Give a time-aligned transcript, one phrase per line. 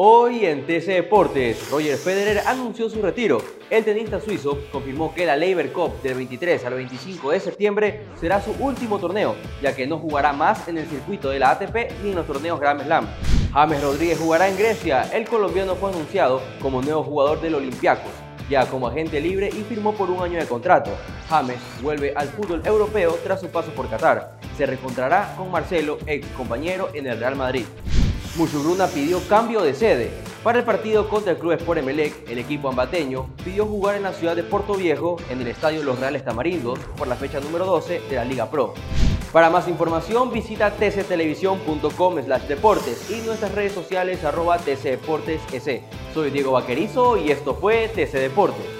[0.00, 3.42] Hoy en TC Deportes, Roger Federer anunció su retiro.
[3.68, 8.40] El tenista suizo confirmó que la Labour Cup del 23 al 25 de septiembre será
[8.40, 12.10] su último torneo, ya que no jugará más en el circuito de la ATP ni
[12.10, 13.08] en los torneos Grand Slam.
[13.52, 15.02] James Rodríguez jugará en Grecia.
[15.12, 18.12] El colombiano fue anunciado como nuevo jugador del Olympiacos,
[18.48, 20.92] ya como agente libre y firmó por un año de contrato.
[21.28, 24.38] James vuelve al fútbol europeo tras su paso por Qatar.
[24.56, 27.64] Se reencontrará con Marcelo, ex compañero en el Real Madrid.
[28.38, 30.12] Muchugruna pidió cambio de sede.
[30.44, 34.12] Para el partido contra el Club Sport Emelec, el equipo ambateño pidió jugar en la
[34.12, 38.00] ciudad de Puerto Viejo, en el Estadio Los Reales Tamarindos, por la fecha número 12
[38.08, 38.74] de la Liga Pro.
[39.32, 42.14] Para más información visita tctelevisión.com
[42.48, 45.40] deportes y nuestras redes sociales arroba tcdeportes
[46.14, 48.77] Soy Diego Vaquerizo y esto fue TC Deportes.